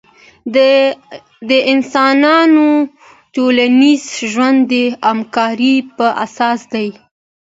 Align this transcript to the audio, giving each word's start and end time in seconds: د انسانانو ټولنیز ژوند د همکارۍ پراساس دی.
د 1.49 1.51
انسانانو 1.73 2.67
ټولنیز 3.35 4.03
ژوند 4.31 4.59
د 4.71 4.73
همکارۍ 5.09 5.75
پراساس 5.95 6.59
دی. 6.73 6.87